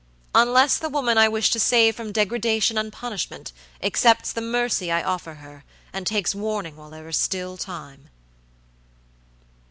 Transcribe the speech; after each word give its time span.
"Unless 0.33 0.79
the 0.79 0.89
woman 0.89 1.19
I 1.19 1.29
wish 1.29 1.51
to 1.51 1.59
save 1.59 1.95
from 1.95 2.11
degradation 2.11 2.75
and 2.75 2.91
punishment 2.91 3.51
accepts 3.83 4.31
the 4.33 4.41
mercy 4.41 4.91
I 4.91 5.03
offer 5.03 5.35
her, 5.35 5.63
and 5.93 6.07
takes 6.07 6.33
warning 6.33 6.75
while 6.75 6.89
there 6.89 7.07
is 7.07 7.17
still 7.17 7.55
time." 7.55 8.09